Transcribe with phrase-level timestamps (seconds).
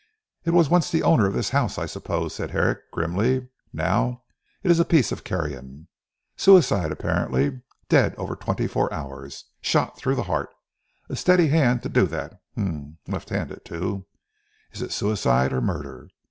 [0.45, 3.49] "It was once the owner of this house I suppose," said Herrick grimly.
[3.71, 4.23] "Now,
[4.63, 5.89] it is a piece of carrion.
[6.35, 7.61] Suicide apparently.
[7.87, 9.45] Dead over twenty four hours.
[9.61, 10.49] Shot through the heart.
[11.07, 12.41] A steady hand to do that.
[12.57, 14.07] H'm, left handed too.
[14.71, 16.07] Is it suicide, or murder?